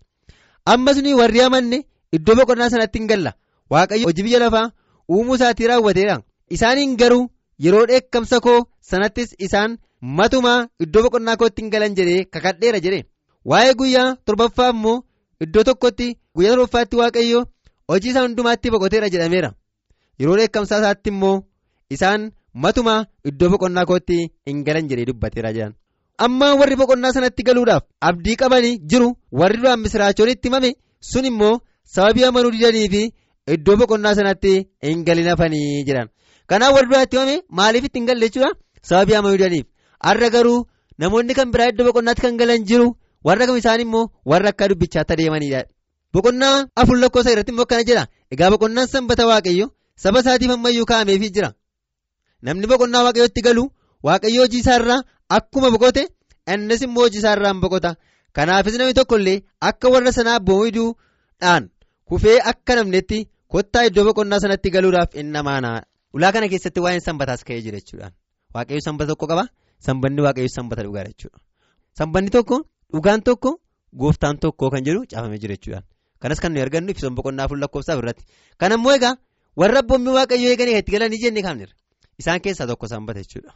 [0.72, 1.77] Amma suni warri amanne
[2.17, 3.31] iddoo boqonnaa sanatti hin galla.
[3.72, 4.67] Waaqayyo hojii biyya lafaa
[5.13, 6.15] uumuu isaatii raawwateera
[6.55, 7.24] isaaniin garuu
[7.65, 9.77] yeroo dheekkamsa koo sanattis isaan
[10.19, 13.03] matumaa iddoo boqonnaa kootti hin galan jedhee kakadheera jedhe.
[13.50, 14.98] Waa'ee guyyaa torbaffaa immoo
[15.45, 17.41] iddoo tokkotti guyyaa torbaffaatti waaqayyo
[17.91, 19.50] hojii isaa hundumaatti boqoteera jedhameera.
[20.19, 21.36] Yeroo dheekkamsaa isaatti immoo
[21.95, 22.31] isaan
[22.65, 23.00] matumaa
[23.31, 24.17] iddoo boqonnaa kootti
[24.50, 25.74] hin galan jedhee dubbateera jedhan
[26.25, 29.08] amma warri boqonnaa sanatti galuudhaaf abdii qabanii jiru
[29.39, 30.70] warri duraan misiraachoon itti himame
[31.12, 31.60] sun immoo
[31.96, 33.01] sababii amanuu didanii fi
[33.55, 34.53] iddoo boqonnaa sanatti
[34.88, 36.08] hin galin hafanii jedhan
[36.50, 38.51] kanaaf warri duraan itti himame maaliif itti hin galle jechuudha?
[38.89, 39.65] Sababii amanuu didaniif.
[40.05, 40.65] Har'a garuu
[41.00, 42.88] namoonni kan biraa iddoo boqonnaatti kan galan jiru
[43.27, 45.62] warra kam isaan immoo warra akka dubbichaatti adeemanidha
[46.13, 48.03] boqonnaa afur lakkoofsa irratti immoo akkana jedha.
[48.34, 49.67] Egaa boqonnaan sanbata waaqayyo
[50.03, 51.50] saba isaatiif ammayyuu kaa'ameefii jira.
[52.46, 53.63] Namni boqonnaa waaqayyootti galu
[54.08, 55.00] waaqayyo hojii isaarraa
[55.37, 56.03] akkuma boqote
[56.53, 57.91] innis immoo hojii isaarraan boqota.
[58.35, 59.37] Kanaafis namni tokko illee
[59.69, 61.63] akka warra sanaa boo'iduudhaan
[62.09, 63.19] kufee akka namnetti
[63.53, 65.69] kottaa iddoo boqonnaa sanatti galuudhaaf inni namaana
[66.15, 68.13] ulaa kana keessatti waa'een sanbataas ka'ee jira jechuudhaan.
[68.55, 69.43] Waaqayyo sanbata tokko qaba
[69.85, 71.39] sanbanni waaqayyo sanbata dhugaa jechuudha.
[71.99, 72.55] Sanbanni tokko
[72.93, 73.51] dhugaan tokko
[74.01, 75.85] gooftaan tokko kan jedhu caafamee jira jechuudhaan.
[76.21, 78.23] Kanas kan nuyi argannu ibsoon boqonnaa afur lakkoofsaaf irratti
[78.59, 79.15] kan ammoo egaa
[79.61, 81.75] warra abboommi waaqayyo eeganii itti galanii jennee kaafneerra
[82.21, 83.51] isaan keessaa tokko sanbata jechuudha.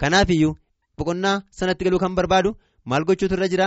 [0.00, 0.54] Kanaafiyyuu
[0.98, 2.50] boqonnaa sanatti galuu kan barbaadu
[2.84, 3.66] maal gochuutu irra jira?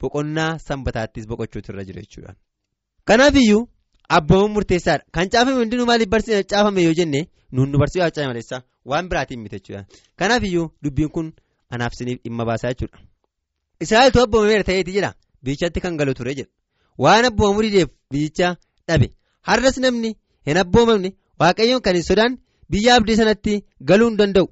[0.00, 2.32] Boqonnaa sanbataattis boqochuutu irra jira jechuudha.
[3.08, 3.68] Kanaafiyyuu
[4.16, 5.04] abboomuun murteessaadha.
[5.14, 6.10] Kan caafame hundinuu maaliif
[6.50, 7.20] caafame yoo jenne
[7.52, 9.84] nuun nu barsiisuu haacaa maleessaa waan biraatiin miti jechuudha.
[10.18, 11.32] Kanaafiyyuu dubbiin kun
[11.70, 12.98] anaaf isiniif dhimma baasaa jechuudha.
[13.84, 16.50] Israa'eltu abboomameera ta'eeti jedha biichatti kan galu ture jedha.
[16.98, 18.56] Waan abboomamuu dideef biicha
[18.88, 19.08] dhabe.
[19.48, 20.10] Har'as namni
[20.46, 21.10] hin abboomamne
[21.40, 22.38] waaqayyoon kan hin sodaan
[22.70, 24.46] biyya abdii sanatti galuu hin danda'u.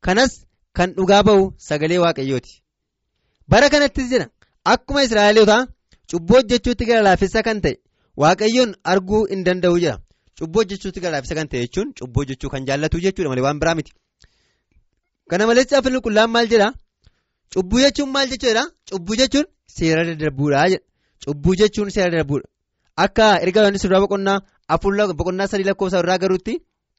[0.00, 0.32] Kanas
[0.78, 2.52] kan dhugaa ba'u sagalee waaqayyooti.
[3.50, 4.26] Bara kanattis jedha
[4.72, 5.62] akkuma israa'elotaa
[6.10, 7.76] cubbuu hojjechuutti gara laafessa kan ta'e
[8.22, 9.96] waaqayyoon arguu hin danda'u jedha.
[10.38, 13.74] Cubbuu hojjechuutti gara laafessa kan ta'e jechuun cubbuu hojjechuu kan jaallatu jechuudha malee waan biraa
[13.78, 13.92] miti.
[15.30, 16.68] Kana malees afaan qulqullaan maal jedha?
[17.54, 20.84] Cubbuu jechuun maal jechuudha cubbuu jechuun seera daddarbuudha jedha.
[21.24, 22.46] Cubbuu jechuun seera daddarbuudha.
[23.04, 24.38] Akka erga yohaannis irraa boqonnaa
[24.74, 26.54] afur boqonnaa sadii lakkoofsa irraa garuutti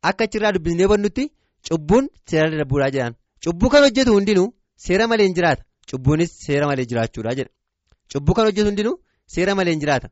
[0.10, 1.24] akka achirraa dubbisnee bannutti
[1.68, 3.14] cubbuun seera daddarbuudha jedhaan
[3.44, 5.64] cubbuu kan hojjetu hundinuu seera malee hin jiraata.
[5.92, 7.50] Cubbuunis seera malee jiraachuudha jedha.
[8.14, 8.96] Cubbuu kan hojjetu hundinuu
[9.36, 10.10] seera malee hin jiraata.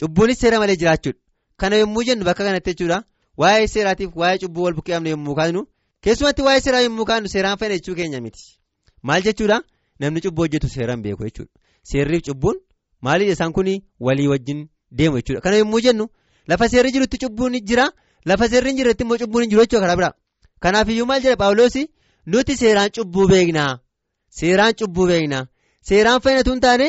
[0.00, 1.18] Cubbuunis seera malee jiraachuudha.
[1.56, 3.02] Kana yommuu jennu bakka kanatti jechuudha
[3.42, 5.60] waa'ee seeraatiif waa'ee cubbuu wal buqqeefne yommuu kaasnu
[6.02, 8.42] keessumatti waa'ee seeraa yommuu kaasnu seeraan fayyada jechuu keenya miti.
[9.02, 9.60] Maal jechuudha
[10.00, 11.52] namni cubbuu hojjetu seeraan beeku jechuudha.
[11.90, 12.56] Seerriif cubbuun
[13.00, 13.68] maaliidha isaan kun
[14.00, 15.40] walii wajjin deemu jechuudha.
[15.40, 16.08] Kana yommuu jennu
[16.46, 17.92] lafa seerri jirutti cubbuun jira.
[18.24, 20.12] Lafa seerri hin jirretti immoo cubbuun hin jiru jechuudha karaa biraa.
[20.60, 21.36] Kanaafiyyuu maal jedha
[22.32, 23.72] nuti seeraan cubbuu beeknaa
[24.38, 25.44] seeraan cubbuu beeknaa
[25.88, 26.88] seeraan fayyadatu hin taane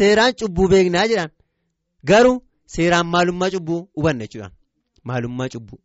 [0.00, 1.30] seeraan cubbuu beeknaa jedhaan
[2.10, 2.36] garuu
[2.76, 4.50] seeraan maalummaa cubbuu hubanna jechuudha
[5.08, 5.78] maalummaa cubbuu.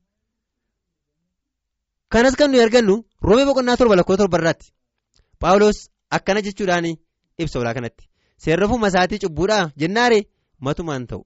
[2.13, 2.95] kanas kan nuyi argannu
[3.27, 4.67] roomee boqonnaa torba lakkoo torba irraatti.
[5.41, 5.79] Paawuloos
[6.17, 6.85] akkana jechuudhaan
[7.41, 8.03] ibsa olaa kanatti.
[8.43, 10.19] Seerrafuma isaatii cubbuudhaa jennaare
[10.65, 11.21] matumaan ta'u.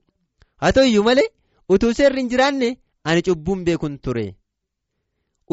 [0.60, 1.28] Haa ta'u iyyuu malee
[1.72, 2.68] utuu seerri hin jiraanne
[3.08, 4.26] ani cubbuun beekun ture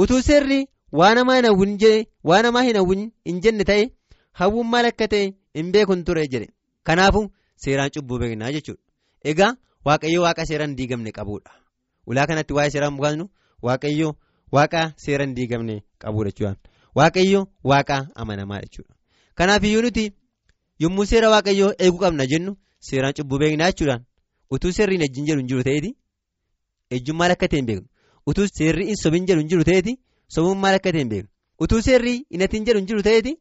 [0.02, 0.60] utuu seerri
[0.92, 3.90] waan namaa hin hawwin hin jenne ta'e
[4.42, 6.48] hawwuun maal akka ta'e hin beekun ture jedhe
[6.84, 7.26] kanaafuu
[7.66, 8.82] seeraan cubbuu beeknaa jechuudha
[9.34, 9.52] egaa
[9.86, 11.52] waaqayyo waaqa seeraan diigamne qabuudha
[12.08, 13.30] ulaa kanatti waa'ee seeraan mukaasnu
[13.62, 14.16] waaqayyo.
[14.56, 16.56] Waaqa seera hin diigamne qabuudha jechuudha.
[16.98, 18.96] Waaqayyo waaqa amanamaa jechuudha.
[19.36, 20.06] Kanaaf iyyuu nuti
[20.84, 22.56] yommuu seera waaqayyoo eeguu qabna jennu
[22.88, 24.06] seeraan cubbuu beeknaa jechuudhaan
[24.58, 25.92] utuu seerri hin ejjiin jedhu hin jiru ta'eeti
[26.98, 27.88] ejjuun maal akka ta'e hin beeknu
[28.34, 29.94] utuu seerri hin sobin jedhu hin jiru ta'eeti
[30.36, 31.30] sobuun maal akka ta'e hin beeknu
[31.66, 33.34] utuu seerri hin hatiin jedhu hin jiru ta'eeti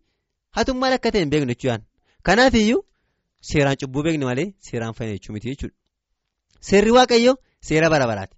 [0.59, 1.83] hatuun maal akka ta'e hin beeknu jechuudhaan.
[2.27, 2.81] Kanaaf iyyuu
[3.51, 5.75] seeraan cubbuu beekne malee seeraan fayyina jechuu miti jechuudha.
[6.69, 7.37] Seerri waaqayyoo
[7.71, 8.35] seera bara baraati.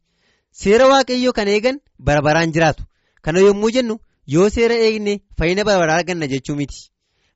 [0.62, 2.82] Seera waaqayyoo kan eegan bara baraan jiraatu
[3.24, 3.94] kana yommuu jennu
[4.34, 6.78] yoo seera eegne fayyina bara baraa arganna jechuu miti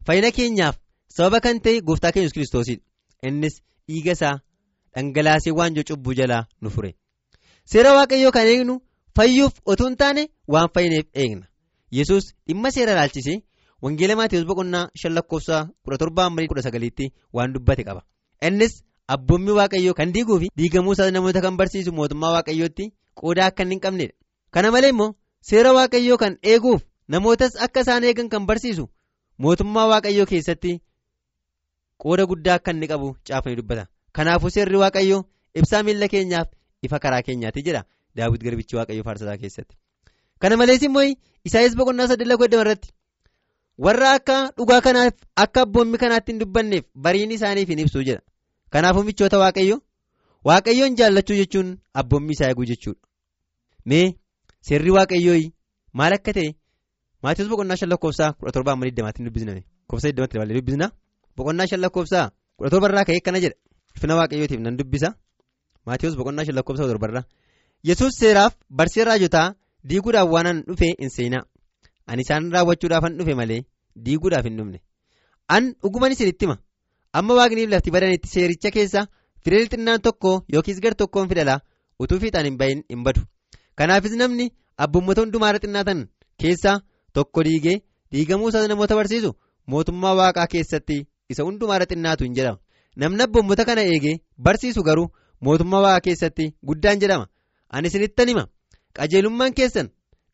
[0.07, 0.77] fayyina keenyaaf
[1.17, 2.83] sababa kan ta'e gooftaa keenya yesus kiristoosidha
[3.29, 3.55] innis
[3.89, 4.35] dhiiga isaa
[4.95, 6.91] dhangalaasee waanjoo cubbuu jalaa nu fure
[7.73, 8.75] seera waaqayyoo kan eegnu
[9.17, 11.47] fayyuuf otoo hin taane waan fayyineef eegna.
[11.99, 13.37] Yesus dhimma seera ilaalchisee
[13.83, 18.03] wangeela maatiiwwan boqonnaa shan lakkoofsa kudha torbaa amma kudha sagaliitti waan dubbate qaba.
[18.47, 18.83] Innis
[19.15, 22.85] abboommi waaqayyoo kan diiguu fi diigamuu isaa namoota kan barsiisu mootummaa waaqayyootti.
[23.21, 24.15] qoodaa akka hin qabnedha
[24.55, 25.15] kana malee immoo
[25.49, 26.81] seera waaqayyoo kan eeguuf
[27.15, 28.85] namootas akka isaan eegan kan barsiisu
[29.45, 30.73] mootummaa waaqayyoo keessatti
[32.05, 33.85] qooda guddaa akka inni qabu caafanii dubbata.
[34.17, 35.21] Kanaafuu seerri waaqayyoo
[35.61, 36.49] ibsaa miila keenyaaf
[36.89, 37.83] ifa karaa keenyaati jedha
[38.17, 39.77] daawwit garbichi waaqayyoo faarsataa keessatti.
[40.41, 41.05] Kana malees immoo
[41.45, 42.89] isaayis boqonnaa saddeet lakkoofsa irratti
[43.87, 48.23] warra akka dhugaa kanaaf akka abboommi kanaatti hin dubbanneef bariin isaaniif hin ibsu jedha.
[48.71, 49.81] Kanaafuu michoota waaqayyoo.
[50.49, 51.69] Waaqayyoon jaallachuu jechuun
[52.03, 53.01] abboommii isaa eeguu jechuudha.
[53.87, 54.07] Mee
[54.69, 55.41] seerri waaqayyoo
[55.93, 56.51] maal akka ta'e
[57.25, 60.87] Maatiyoos boqonnaa shan lakkoofsaa kudha torbaa amma digdamaatiin dubbisname koofsa digdamatti dabalee dubbisna
[61.37, 63.57] boqonnaa shan lakkoofsaa kudha torbarraa ka'ee akkana jedha.
[63.95, 65.09] Ulfina waaqayyootiif nan dubbisa
[65.87, 67.25] Maatiyoos boqonnaa shan lakkoofsa torbarraa
[67.89, 69.47] yesus seeraaf barsiisa raajotaa
[69.89, 71.43] diiguudhaaf waan an dhufe hin seenaa.
[72.07, 73.61] Ani isaan raawwachuudhaaf an dhufe malee
[74.07, 74.79] diiguudhaaf hin dhumne.
[75.57, 76.57] An dhuguman isinitti hima
[77.21, 79.07] amma waaqniif lafti badanitti seericha keessa
[79.45, 81.61] fideel xinnaan tokko yookiis gar tokkoon fidalaa
[82.03, 83.21] utuu fiixaan hin bahin hin badu.
[83.79, 84.47] Kanaafis namni
[84.87, 86.01] abboommota hundumaarra xinnaatan
[86.43, 86.77] keessaa
[87.19, 87.77] tokko diigee
[88.13, 89.31] diigamuu isaa namoota barsiisu
[89.75, 90.97] mootummaa waaqaa keessatti
[91.35, 92.59] isa hundumaarra xinnaatu hin jedhama.
[92.97, 94.17] Namni abboommota kana eegee
[94.49, 95.09] barsiisu garuu
[95.45, 97.27] mootummaa waaqaa keessatti guddaan jedhama.
[97.75, 98.45] Ani isinittan hima
[98.99, 99.89] qajeelummaan keessan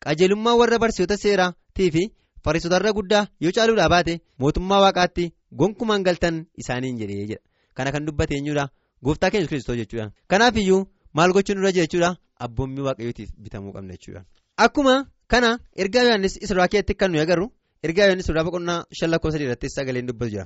[0.05, 2.03] qajeelummaan warra barsiisota seeraatii fi
[2.45, 7.41] fariisotarra guddaa yoo caaluudhaa baate mootummaa waaqaatti gonkumaan galtan isaaniin jedhee jedha.
[7.75, 8.67] Kana kan dubbate eenyudha
[9.05, 10.11] gooftaa keenya kiristoos jechuudha.
[10.27, 10.81] Kanaaf iyyuu
[11.13, 12.15] maal gochuun dura jechuudha?
[12.45, 14.21] Abboommii waaqayyootiif bitamuu qabna jechuudha.
[14.57, 14.93] akkuma
[15.31, 15.49] kana
[15.81, 17.45] ergaa yohannis israa keessatti kan nuyi agarru
[17.87, 20.45] ergaa yohannis israa boqonnaa shan lakkoofsa irratti sagaleen dubbatu jira.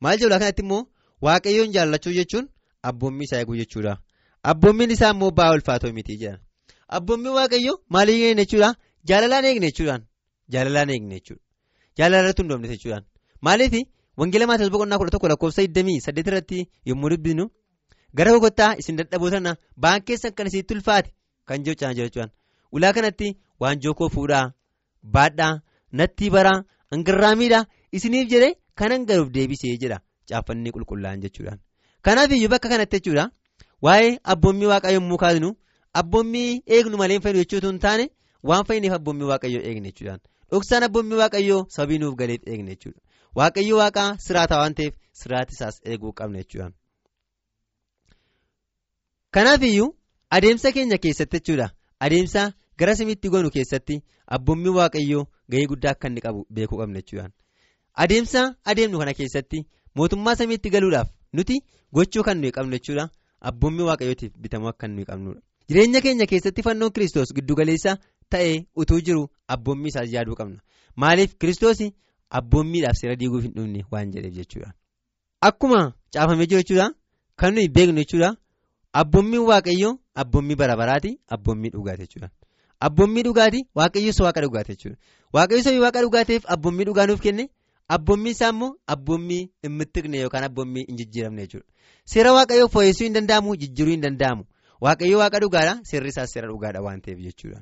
[0.00, 0.80] Maal jedhudha kanatti immoo
[1.26, 2.48] waaqayyoon jaallachuu jechuun
[2.88, 3.96] abboommii isaa eeguu jechuudha.
[4.50, 6.38] Abboommiin isaa immoo ba'aa ulfaatoo miti jedha.
[6.98, 8.74] Abboommii waaqayyoo maaliin eegne jechuudha
[9.08, 10.02] jaalalaan eegne jechuudhaan.
[10.52, 11.42] Jaalalaan eegne jechuudha.
[11.98, 13.04] Jaalala irratti hundoofne jechuudhaan.
[13.40, 13.74] Maaliif?
[14.20, 17.44] Wangeela maatiyoos boqonnaa kudha tokko lakkoofsa 28 irratti yommuu dubbisnu
[18.16, 21.10] gara boqottaa isin dadhabootanna ba'aan keessan kan isitti ulfaate
[21.48, 22.30] kan jechaa jechuudhaan.
[22.72, 23.28] Ulaa kanatti
[23.60, 24.44] waanjoo koo fuudhaa
[25.14, 25.54] baadhaa
[26.00, 26.58] natti baraa
[26.92, 29.98] hangirraamiidhaa isiniif jedhee kanan garuuf deebisee jedha.
[30.28, 31.58] Caaffannii qulqullaa'an jechuudhaan
[32.02, 33.30] kanaaf iyyuu bakka kanatti jechuudha.
[33.82, 35.48] Waa'ee abboommii waaqaa yommuu kaasnu
[36.00, 38.04] abboommii eegnu malee fayyadu jechuutu hin taane
[38.50, 40.20] waan fayyiniif abboommii waaqayyoo eegne jechuudhaan
[40.52, 43.00] dhoksaan abboommii waaqayyoo sabii nuuf galeef eegne jechuudha.
[43.38, 46.72] Waaqayyo waaqaa siraata waan ta'eef siraati isaas eeguu qabna jechuudhaan.
[49.34, 49.94] kanaaf iyyuu
[50.30, 51.70] adeemsa keenya keessatti jechuudha.
[52.00, 54.02] Adeemsa gara samiitti goonu keessatti
[54.36, 57.32] abboommii waaqayyoo gahee guddaa akka inni qabu beekuu qabna jechuudhaan
[58.04, 59.58] adeemsa adeemnu kana keessatti
[60.00, 61.56] mootummaa samiitti galuudhaaf nuti
[61.92, 63.08] gochuu kan nuyi qabnu jechuudha
[63.40, 67.96] abboommii waaqayyootiif bitamuu akka nuyi qabnudha jireenya keenya keessatti fannoon kiristoos giddugaleessa
[68.28, 69.22] ta'ee utuu jiru
[69.56, 70.60] abboommii isaas yaaduu qabna
[70.96, 71.80] maaliif kiristoos
[72.40, 74.72] abboommiidhaaf seera diiguuf hin dhumne waan jedheef jechuudha
[75.48, 75.80] akkuma
[76.14, 76.86] caafamee jiru jechuudha
[77.36, 78.36] kan nuyi beeknu jechuudha.
[79.00, 79.92] Abboommiin waaqayyoo
[80.22, 82.28] abboommii bara baraati abboommii dhugaati jechuudha.
[82.86, 84.96] Abboommii dhugaati waaqayyoos waaqa dhugaati jechuudha.
[85.32, 87.48] Waaqayyoos waaqa dhugaateef abboommii dhugaa nuuf kenne
[87.96, 91.66] abboommiin isaa immoo abboommii hin mittiqne yookaan abboommii hin jijjiiramne jechuudha.
[92.12, 94.44] Seera waaqayyoo fooyyessuu hin danda'amu jijjiiruu hin danda'amu.
[94.86, 97.60] Waaqayyoo waaqa dhugaadha seerri isaas seera dhugaadha waan ta'eef jechuudha.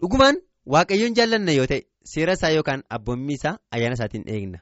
[0.00, 0.36] Dhugumaan
[0.76, 4.58] waaqayyoon jaallanna yoo ta'e seera isaa yookaan abboommii isaa ayyaana isaatiin eegna.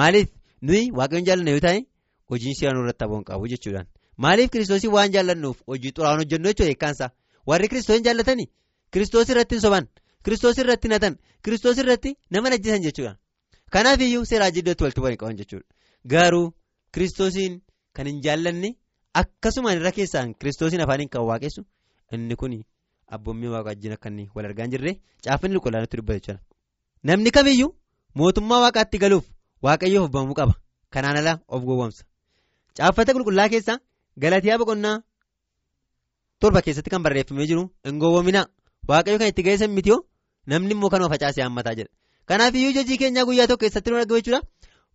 [0.00, 0.28] Maaliif
[0.62, 1.78] nuyi waaqayyoon jaallanna yoo ta'e
[2.30, 3.84] hojiin seera nurratti aboon qabu jechuudha.
[4.16, 7.10] Maaliif kiristoosii waan jaallannuuf hojii xuraa'aan hojjennu jechuudha eekkaansa
[7.52, 8.48] warri kiristoosii jaallatanii
[8.92, 9.86] kiristoosii irratti hin soban
[10.24, 13.16] kiristoosii irratti hin hatan kiristoosii irratti nama najjisan jechuudha.
[13.74, 15.66] Kanaaf iyyuu seeraa jiddootti walitti bu'anii qaban jechuudha.
[16.12, 16.46] Garuu
[16.94, 17.60] kiristoosiin
[17.96, 18.70] kan hin jaallanne
[19.20, 21.62] akkasumaan irra keessaan kiristoosiin afaaniin kan waaqessu
[22.12, 22.54] inni kun
[23.16, 24.92] abboommii waaqa wajjin akka inni wal argaa hin jirre
[25.24, 26.40] caaffanni qulqullaa'aa nutti dubbata jechuudha.
[27.04, 27.70] Namni kamiyyuu
[28.14, 29.24] mootummaa waaqaatti galuuf
[29.66, 30.54] waaqayyoof abbamuu qaba.
[30.94, 32.02] Kanaan ala of gowwomsa.
[32.76, 33.78] Caaffata qulqullaa keessaa
[34.22, 34.96] Galatiyaa boqonnaa
[36.40, 38.42] torba keessatti kan barreeffamee jiru hin gowwomina
[38.88, 40.00] waaqayyo kan itti geessan mitiyoo
[40.46, 41.92] namni immoo kanuma facaasee hammataa jedha
[42.30, 44.40] kanaaf iyyuu hojii keenyaa guyyaa tokko keessatti nu argamu jechuudha?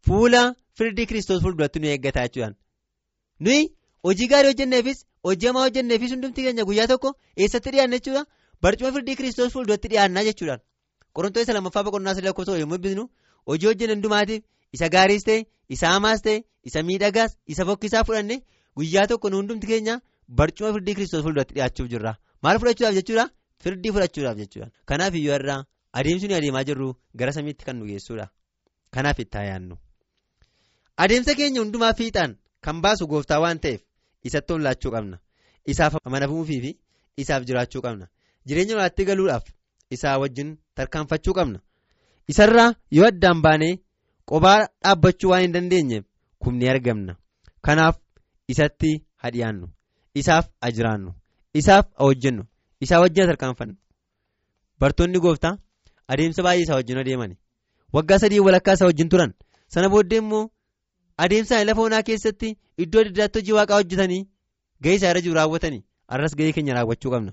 [0.07, 0.41] Fuula
[0.77, 2.55] firdii kiristoos fuulduratti nu eeggataa jechuudhaan.
[3.39, 3.61] Nuyi
[4.03, 8.25] hojii gaarii hojjenneefis hojii hamaa hojjenneefis hundumti keenya guyyaa tokko eessatti dhiyaanna jechuudha?
[8.61, 10.61] Barcuma firdii kiristoos fuulduratti dhiyaannaa jechuudhaan.
[11.15, 13.09] Qorontoota isa lammaffaa boqonnaa sadii lakkoofsa yommuu dubbisnu
[13.51, 14.43] hojii hojjennu hundumaatiif
[14.77, 15.45] isa gaariis ta'e
[15.77, 16.37] isa hamaas ta'e
[16.71, 18.41] isa miidhagaas isa fokkisaa fudhanne.
[18.77, 19.99] Guyyaa tokko nu hundumti keenya
[20.39, 22.15] barcuma firdii kiristoos fuulduratti dhiyaachuuf jirra.
[22.43, 23.29] Maal fudhachuudhaaf jechuudha?
[23.63, 25.61] Firdii fudhachuudhaaf jechuudha kanaaf iyyuu irraa
[25.97, 26.87] adeemsi nuyi adeemaa jirru
[27.19, 28.27] gara samiitti kan nu geessuudha.
[28.93, 29.75] Kanaaf itti yaannu
[31.03, 33.81] adeemsa keenya hundumaa fiixaan kan baasu gooftaa waan ta'eef
[34.27, 35.17] isatti ollaachuu qabna.
[35.71, 36.71] Isaaf amanamuufii fi
[37.21, 38.05] isaaf jiraachuu qabna.
[38.47, 39.45] Jireenya walaatti galuudhaaf
[39.95, 41.59] isaa wajjin tarkaanfachuu qabna.
[42.31, 43.73] Isarraa yoo addaan baanee
[44.29, 46.05] qophaa dhaabbachuu waan hin dandeenyeef
[46.39, 47.15] kumni argamna.
[47.61, 47.95] Kanaaf.
[48.53, 48.89] isatti
[49.23, 49.67] hadhiyaannu
[50.21, 51.11] isaaf ajiraannu
[51.59, 52.43] isaaf hojjennu.
[52.85, 53.75] Isaa wajjin tarkaanfannu.
[54.79, 55.53] Bartoonni gooftaa
[56.07, 57.35] adeemsa baay'ee isaa wajjin adeemani.
[57.93, 59.33] Waggaa sadii walakkaa isaa wajjin turan.
[59.67, 60.49] Sana booddee immoo
[61.17, 64.21] adeemsa lafa onaa keessatti iddoo adda addaatti hojii waaqaa hojjetanii
[64.81, 67.31] gahee isaa irra jiru raawwatanii arras gahee keenya raawwachuu qabna.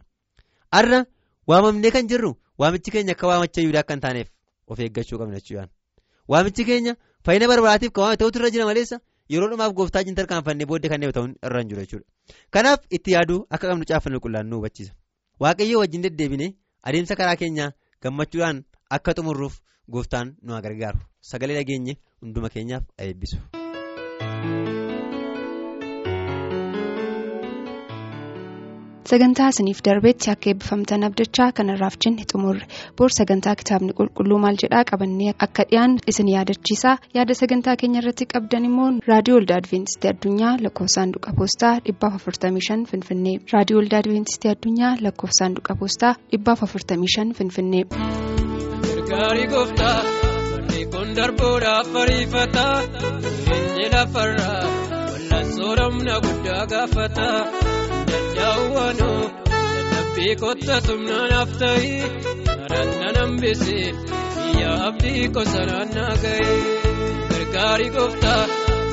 [0.81, 1.05] Arra
[1.47, 4.29] waamamnee kan jirru waamichi keenya akka waamacha yuudaa akka hin taaneef
[4.67, 5.69] of eeggachuu qabna jechuudha
[6.29, 9.01] waamichi keenya fayyina barbaadaatiif kan waamame ta'utu irra jira maleessa.
[9.33, 12.07] yeroo dhumaaf gooftaa wajjin tarkaanfannee booddee kan ta'uun irra hin jiru jechuudha
[12.57, 14.93] kanaaf itti yaaduu akka qabnu caaffanni qulqullaan nu hubachiisa.
[15.43, 16.49] Waaqayyoo wajjin deddeebine
[16.83, 17.71] adeemsa karaa keenyaa
[18.03, 18.65] gammachuudhaan
[18.99, 19.59] akka xumurruuf
[19.97, 21.01] gooftaan nu gargaaru
[21.33, 23.39] sagalee dhageenye hunduma keenyaaf eebbisu.
[29.13, 32.67] Sagantaa isiniif darbeetti akka eebbifamtan abdachaa kanarraaf jenne xumurre
[32.99, 36.95] boor sagantaa kitaabni qulqulluu maal jedhaa qabannee akka dhiyaan isin yaadachiisaa.
[37.17, 43.37] Yaada sagantaa keenya irratti qabdan immoo raadiyoo olda adventistii addunyaa lakkoofsaanduqa poostaa 455 finfinnee.
[43.55, 47.85] Raadiyoo olda adventistii addunyaa lakkoofsaanduqa poostaa 455 finfinnee.
[50.93, 52.75] Kun darbuudhaaf ariifataa
[53.25, 54.63] jireenyi lafarraa
[55.13, 57.27] wal'aansoo ramna guddaa gaafata
[58.53, 62.01] danda'uwaanoo dadhabbii kotta tumnaan hafta'ii
[62.47, 63.87] karaan nan hambisee
[64.37, 66.59] biyya abdii gosa naannaa ga'ee
[67.31, 68.43] gargaarii gooftaa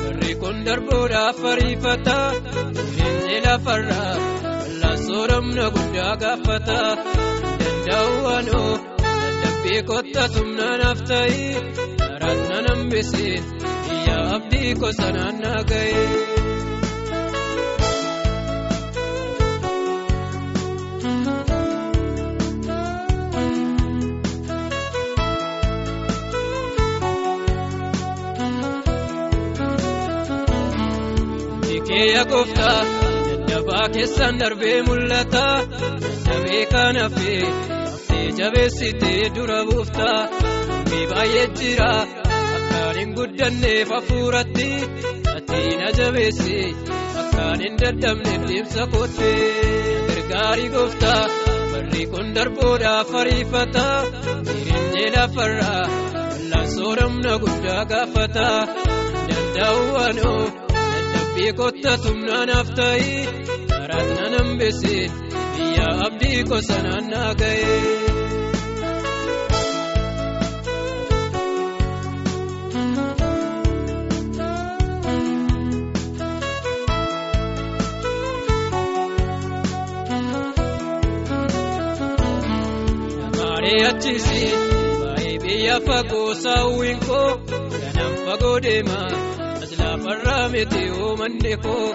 [0.02, 2.26] barree kun darbuudhaaf ariifataa
[2.76, 4.14] jireenyi lafarraa
[4.60, 6.78] wal'aansoo ramna guddaa gaafata
[7.60, 8.72] danda'uwaanoo.
[9.62, 11.54] Beekota tumnaan hafta'ii
[12.00, 13.36] karaan nan hambisee
[13.88, 15.62] biyya abdii gosa naannaa
[32.00, 32.78] Keeyya gooftaa
[33.28, 35.46] dadhabaa keessaan darbee mul'ata
[36.04, 37.42] dadhabee kan hafee.
[38.38, 40.18] jabeessitee dura buuftaa
[40.68, 41.88] namni baay'ee jira
[42.58, 44.68] akkaan hin guddanneef hafuuratti
[45.36, 46.56] ati na jabeessi
[47.22, 49.42] akkaan hin dadhabneef deemsa koottee
[50.08, 51.20] gargaarii gooftaa
[51.72, 53.86] barri kun darbuudhaaf ariifata
[54.48, 55.84] jireenyi lafarraa
[56.30, 58.48] wal'aansoo ramna guddaa gaafata
[59.28, 60.40] danda'u waanoo
[61.40, 63.26] dadhabbii kotta tumnaan hafta'ii
[63.70, 65.04] karaan nan hambisee
[65.56, 67.80] biyya abdii gosa naannaa ga'ee.
[83.90, 84.42] Achisi
[85.00, 87.30] baay'ee biyya fagoo saawwiin koo
[87.80, 89.39] ganaan fagoo deema as
[90.04, 91.86] lafarraa miti oomanne koo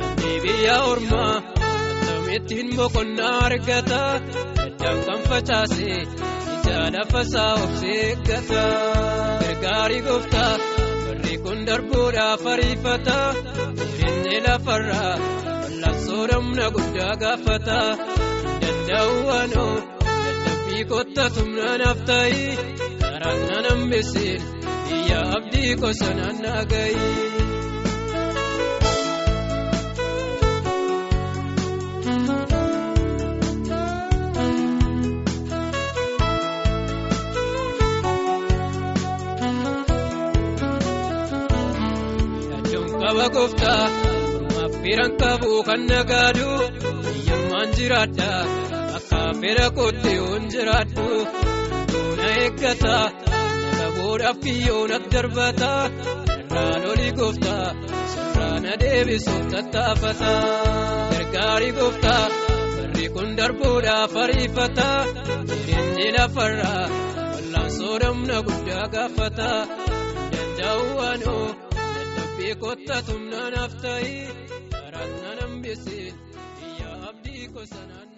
[0.00, 4.00] namni biyya ormaa akkamittiin boqonnaa argata.
[4.56, 5.90] Daddaan kan facaase
[6.54, 8.64] ija lafa isaa obsee eeggata
[9.42, 10.52] gargaarii gooftaa
[11.06, 13.18] barri kun darbuudhaaf ariifata
[13.78, 15.14] jireenyi lafarraa
[15.62, 17.78] wal'aansoo ramna guddaa gaafata
[18.62, 19.74] danda'u waanoo.
[20.92, 22.48] kotta tumnaan hafta'ii
[23.02, 24.34] karaan nan hambisee
[24.88, 27.12] biyya abdii gosa naannaa ga'ii.
[43.22, 46.48] Qaba gooftaa mormaaf biraan qabu kan nagaadu
[47.04, 48.30] biyyummaan jiraadha.
[49.40, 51.06] Fera kootti yoon jiraadhu
[51.92, 52.96] yoona eeggata
[53.78, 55.70] namoota biyyoon darbata
[56.34, 57.66] irraa lolii gooftaa
[58.12, 60.32] sirraa na deebisuuf tattaafata
[61.12, 62.22] gargaarii gooftaa
[62.76, 64.88] barri kun darbuudhaaf ariifata
[65.48, 66.84] jireenyi lafarraa
[67.34, 69.50] wal'aansoo ramna guddaa gaafata
[70.32, 71.46] danda'u waanoo
[72.60, 74.26] kotta tumnaan hafta'ii
[74.72, 76.08] karaan nan hambisee
[76.58, 78.08] biyya abdii gosa naan.